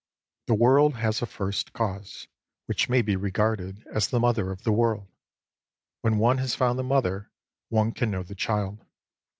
The 0.47 0.55
World 0.55 0.95
has 0.95 1.21
a 1.21 1.27
First 1.27 1.73
Cause, 1.73 2.27
which 2.65 2.89
may 2.89 3.03
be 3.03 3.15
re 3.15 3.29
garded 3.29 3.85
as 3.93 4.07
the 4.07 4.19
Mother 4.19 4.49
of 4.49 4.63
the 4.63 4.71
World. 4.71 5.11
When 6.01 6.17
one 6.17 6.39
has 6.39 6.55
found 6.55 6.79
the 6.79 6.83
Mother, 6.83 7.29
one 7.69 7.91
can 7.91 8.09
know 8.09 8.23
the 8.23 8.33
Child. 8.33 8.83